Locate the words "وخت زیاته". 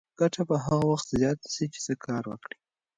0.91-1.47